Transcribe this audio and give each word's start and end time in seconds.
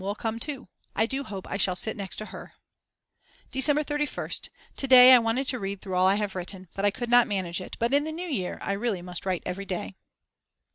will 0.03 0.15
come 0.15 0.39
too. 0.39 0.67
I 0.95 1.05
do 1.05 1.21
hope 1.23 1.47
I 1.47 1.57
shall 1.57 1.75
sit 1.75 1.95
next 1.95 2.15
to 2.15 2.25
her. 2.25 2.53
December 3.51 3.83
31st. 3.83 4.49
To 4.77 4.87
day 4.87 5.13
I 5.13 5.19
wanted 5.19 5.45
to 5.49 5.59
read 5.59 5.79
through 5.79 5.93
all 5.93 6.07
I 6.07 6.15
have 6.15 6.33
written, 6.33 6.67
but 6.73 6.83
I 6.83 6.89
could 6.89 7.11
not 7.11 7.27
manage 7.27 7.61
it 7.61 7.75
but 7.77 7.93
in 7.93 8.03
the 8.03 8.11
new 8.11 8.27
year 8.27 8.57
I 8.63 8.73
really 8.73 9.03
must 9.03 9.27
write 9.27 9.43
every 9.45 9.65
day. 9.65 9.93